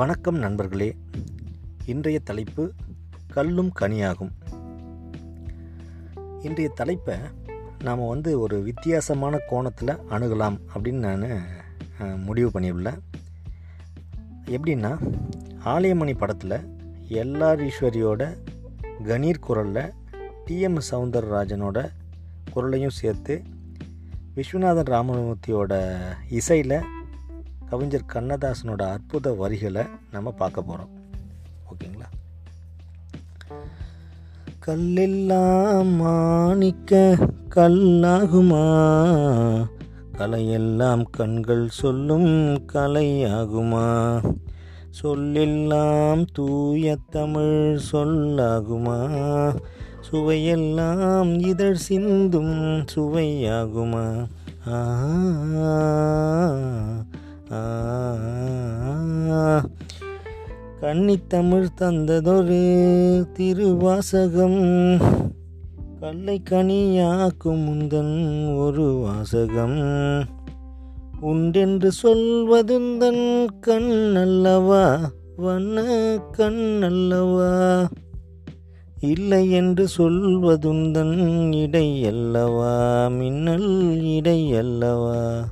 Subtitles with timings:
[0.00, 0.96] வணக்கம் நண்பர்களே.
[1.84, 2.72] இன்றைய தலைப்பு
[3.26, 4.30] கல்லும் கனியாகும்.
[6.42, 7.16] இன்றைய தலைப்பை
[7.84, 11.16] நாம் வந்து ஒரு வித்தியாசமான கோணத்தில் அணுகலாம் அப்படின்னு
[11.98, 12.98] நான் முடிவு பண்ணியுள்ளேன்.
[14.46, 14.92] எப்படின்னா
[15.64, 16.76] ஆலயமணி படத்தில்
[17.08, 18.36] எல்ஆர் ஈஸ்வரியோட
[19.04, 19.92] கணீர் குரலில்
[20.46, 21.88] டிஎம் சவுந்தரராஜனோட
[22.52, 23.42] குரலையும் சேர்த்து
[24.36, 25.98] விஸ்வநாதன் ராமமூர்த்தியோட
[26.30, 26.80] இசையில்
[27.70, 30.88] கவிஞர் கண்ணதாசனோட அற்புத வரிகளை நம்ம பார்க்க போகிறோம்
[31.70, 32.08] ஓகேங்களா?
[34.66, 37.16] கல்லெல்லாம் மாணிக்க
[37.54, 38.64] கல்லாகுமா?
[40.18, 43.88] கலையெல்லாம் கண்கள் சொல்லும் கலையாகுமா?
[45.02, 48.98] சொல்லெல்லாம் தூய தமிழ் சொல்லாகுமா?
[50.10, 54.26] சுவையெல்லாம் இதழ் சிந்தும் சுவையாகுமா?
[54.68, 54.98] ஆ
[60.80, 62.62] கன்னித்தமிழ் தந்ததொரு
[63.32, 65.00] திருவாசகம்.
[66.00, 69.78] கல்லை கனியாக்கும் முந்தன் ஒரு வாசகம்.
[71.20, 74.98] உண்டென்று சொல்வதுந்தன் கண் அல்லவா
[75.36, 75.82] வண்ண
[76.32, 77.88] கண் அல்லவா
[79.00, 85.44] இல்லை என்று சொல்வதுந்தன் இடை அல்லவா மின்னல் இடை அல்லவா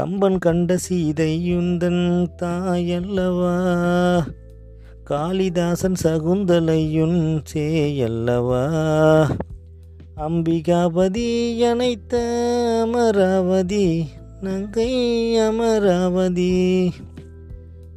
[0.00, 3.54] கம்பன் கண்ட சீதையுந்தன் தாயல்லவா?
[5.04, 8.64] காளிதாசன் சகுந்தலையுன் சேயல்லவா?
[10.16, 12.14] அம்பிகாபதி அனைத்த
[12.80, 14.06] அமராவதி
[14.40, 16.92] நங்கை அமராவதி.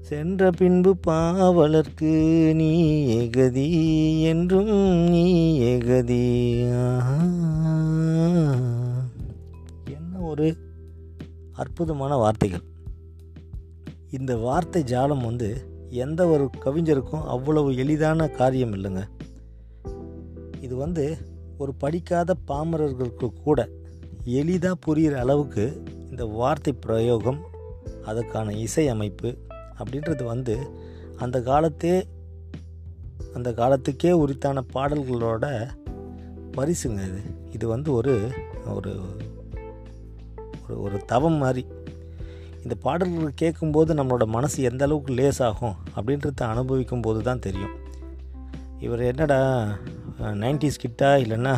[0.01, 6.57] சென்ற பின்பு பாவலர்க்கு நீ ஏகதி என்றும் நீ ஏகதி.
[9.85, 10.55] என்ன ஒரு
[11.63, 12.63] அற்புதமான வார்த்தைகள்.
[14.11, 15.49] இந்த வார்த்தை ஜாலம் வந்து
[16.03, 19.03] எந்த ஒரு கவிஞருக்கும் அவ்வளவு எளிதான காரியம் இல்லைங்க.
[20.61, 21.05] இது வந்து
[21.57, 23.59] ஒரு படிக்காத பாமரர்களுக்கு கூட
[24.37, 25.65] எளிதாக புரிகிற அளவுக்கு
[26.09, 27.39] இந்த வார்த்தை பிரயோகம்
[28.05, 29.29] அதுக்கான இசை அமைப்பு
[29.77, 30.55] அப்படின்றது வந்து
[31.17, 31.95] அந்த காலத்தே
[33.33, 35.45] அந்த காலத்துக்கே உரித்தான பாடல்களோட
[36.57, 37.21] பரிசுங்க இது.
[37.51, 38.15] இது வந்து ஒரு
[38.75, 38.93] ஒரு
[40.63, 41.63] ஒரு ஒரு தவம் மாதிரி.
[42.63, 47.73] இந்த பாடல்கள் கேட்கும்போது நம்மளோட மனசு எந்த அளவுக்கு ஆகும் அப்படின்றத அனுபவிக்கும் போது தான் தெரியும்.
[48.79, 49.39] இவர் என்னடா
[50.19, 51.55] நைன்டிஸ் கிட்டா இல்லைன்னா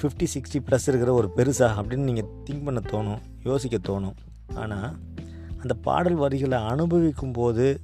[0.00, 4.16] ஃபிஃப்டி சிக்ஸ்டி ப்ளஸ் இருக்கிற ஒரு பெருசா அப்படின்னு நீங்கள் திங்க் பண்ண தோணும் யோசிக்க தோணும்.
[4.54, 4.90] ஆனால்
[5.60, 7.80] அந்த பாடல் வரிகளை அனுபவிக்கும் போது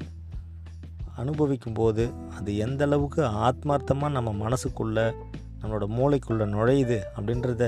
[1.17, 2.05] அனுபவிக்கும் போது
[2.39, 5.07] அது எந்த அளவுக்கு ஆத்மார்த்தமாக நம்ம மனசுக்குள்ளே
[5.61, 7.65] நம்மளோட மூளைக்குள்ளே நுழையுது அப்படின்றத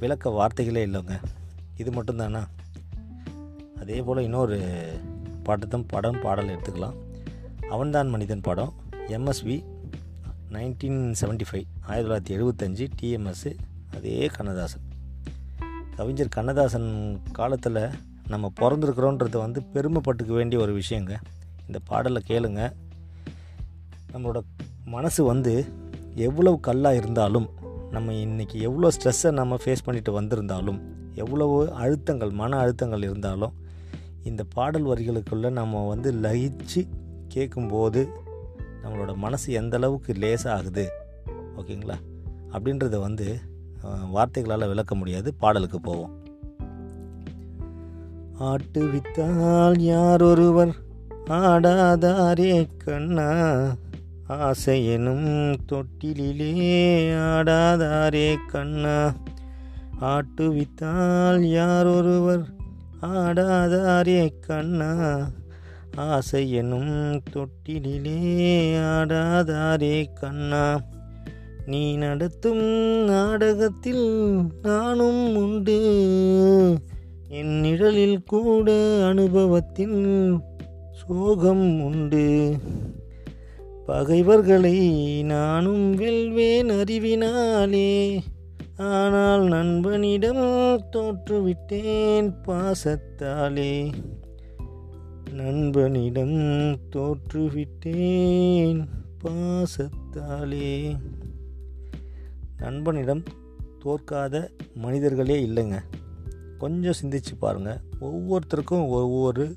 [0.00, 1.22] விளக்க வார்த்தைகளே இல்லைங்க.
[1.76, 2.46] இது மட்டும்தானா?
[3.80, 4.60] அதே போல் இன்னொரு
[5.42, 6.94] பாட்டத்தம் படம் பாடல் எடுத்துக்கலாம்.
[7.70, 8.72] அவன்தான் மனிதன் படம்.
[9.06, 9.64] எம்எஸ்வி
[10.52, 13.56] நைன்டீன் செவன்ட்டி ஃபைவ் ஆயிரத்தி தொள்ளாயிரத்தி எழுபத்தஞ்சு டிஎம்எஸ்ஸு
[13.94, 14.80] அதே கண்ணதாசன்.
[15.96, 17.88] கவிஞர் கண்ணதாசன் காலத்தில்
[18.28, 21.16] நம்ம பிறந்திருக்கிறோன்றது வந்து பெருமைப்பட்டுக்க வேண்டிய ஒரு விஷயங்க.
[21.66, 22.72] இந்த பாடலை கேளுங்க.
[24.12, 24.40] நம்மளோட
[24.84, 25.64] மனசு வந்து
[26.14, 27.50] எவ்வளவு கல்லாக இருந்தாலும்
[27.96, 30.80] நம்ம இன்றைக்கி எவ்வளோ ஸ்ட்ரெஸ்ஸை நம்ம ஃபேஸ் பண்ணிட்டு வந்திருந்தாலும்
[31.14, 33.52] எவ்வளவு அழுத்தங்கள் மன அழுத்தங்கள் இருந்தாலும்
[34.24, 36.88] இந்த பாடல் வரிகளுக்குள்ளே நம்ம வந்து லயிச்சு
[37.28, 38.08] கேட்கும்போது
[38.82, 40.86] நம்மளோட மனசு எந்த அளவுக்கு லேசாகுது
[41.56, 41.94] ஓகேங்களா?
[42.52, 43.38] அப்படின்றத வந்து
[44.10, 45.34] வார்த்தைகளால் விளக்க முடியாது.
[45.34, 46.14] பாடலுக்கு போவோம்.
[48.38, 50.74] ஆட்டு வித்தால் யார் ஒருவர்
[51.24, 53.30] ஆடாதாரே கண்ணா
[54.28, 56.52] ஆசையெனும் தொட்டிலே
[57.14, 59.14] ஆடாதாரே கண்ணா.
[60.00, 62.44] ஆட்டுவித்தால் யார் ஒருவர்
[63.02, 65.28] ஆடாதாரே கண்ணா.
[65.96, 68.18] ஆசை எனும் தொட்டிலே
[68.74, 70.80] ஆடாதாரே கண்ணா.
[71.66, 75.78] நீ நடத்தும் நாடகத்தில் நானும் உண்டு.
[77.28, 78.70] என் நிழலில் கூட
[79.06, 80.40] அனுபவத்தின்
[80.90, 82.56] சோகம் உண்டு.
[83.86, 84.78] பகைவர்களை
[85.22, 88.22] நானும் வெல்வேன் அறிவினாலே.
[88.76, 90.36] ஆனால் நண்பனிடம்
[90.92, 93.92] தோற்றுவிட்டேன் பாசத்தாலே.
[95.32, 98.86] நண்பனிடம் தோற்றுவிட்டேன்
[99.24, 100.96] பாசத்தாலே.
[102.56, 103.22] நண்பனிடம்
[103.78, 105.78] தோற்காத மனிதர்களே இல்லைங்க.
[106.58, 109.56] கொஞ்சம் சிந்திச்சு பாருங்கள் ஒவ்வொருத்தருக்கும் ஒவ்வொரு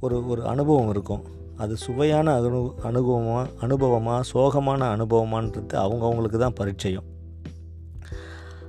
[0.00, 1.36] ஒரு ஒரு அனுபவம் இருக்கும்.
[1.58, 7.04] அது சுவையான அனு அனுபவமாக அனுபவமாக சோகமான அனுபவமான்றது அவங்கவுங்களுக்கு தான் பரிச்சயம்.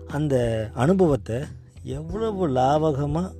[0.07, 0.35] அந்த
[0.73, 1.41] அனுபவத்தை
[1.83, 3.31] எவ்வளவு லாபகமாக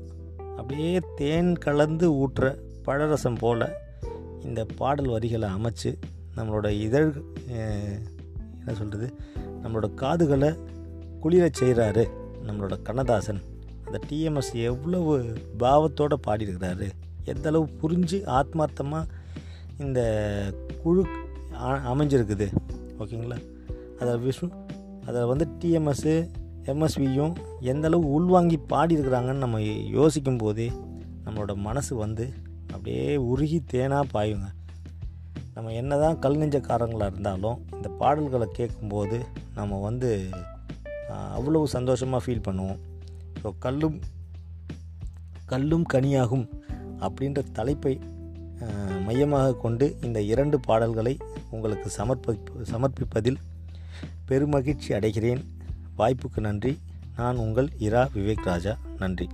[0.58, 3.70] அப்படியே தேன் கலந்து ஊற்றுற பழரசம் போல்
[4.44, 5.92] இந்த பாடல் வரிகளை அமைச்சு
[6.38, 9.14] நம்மளோட இதழ் என்ன சொல்கிறது
[9.64, 10.50] நம்மளோட காதுகளை
[11.24, 12.10] குளிரச் செய்கிறாரு
[12.48, 13.42] நம்மளோட கண்ணதாசன்.
[13.86, 16.90] அந்த டிஎம்எஸ் எவ்வளவு பாவத்தோடு பாடியிருக்கிறாரு.
[17.24, 19.06] எந்தளவு புரிஞ்சு ஆத்மார்த்தமாக
[19.86, 20.02] இந்த
[20.84, 21.02] குழு
[21.92, 22.48] அமைஞ்சிருக்குது.
[23.02, 23.38] ஓகேங்களா?
[24.00, 24.50] அதில் விஷ்ணு
[25.08, 26.14] அதில் வந்து டிஎம்எஸ்ஸு
[26.72, 27.34] எம்எஸ்வியும்
[27.72, 29.62] எந்த அளவு உள்வாங்கி பாடியிருக்கிறாங்கன்னு நம்ம
[29.98, 30.68] யோசிக்கும் போதே
[31.26, 32.26] நம்மளோட மனசு வந்து
[32.74, 34.48] அப்படியே உருகி தேனாக பாயுங்க.
[35.56, 39.18] நம்ம என்ன தான் கல் நெஞ்சக்காரங்களாக இருந்தாலும் இந்த பாடல்களை கேட்கும்போது
[39.58, 40.12] நம்ம வந்து
[41.38, 42.80] அவ்வளவு சந்தோஷமாக ஃபீல் பண்ணுவோம்.
[43.42, 43.98] ஸோ கல்லும்
[45.52, 46.48] கல்லும் கனியாகும்
[47.06, 47.94] அப்படின்ற தலைப்பை
[49.06, 51.18] மையமாக கொண்டு இந்த இரண்டு பாடல்களை
[51.50, 53.36] உங்களுக்கு சமர்ப்பி சமர்ப்பிப்பதில்
[54.28, 55.44] பெருமகிழ்ச்சி அடைகிறேன்.
[55.98, 56.80] வாய்ப்புக்கு நன்றி.
[57.18, 58.78] நான் உங்கள் இரா விவேக் ராஜா.
[58.98, 59.30] நன்றி.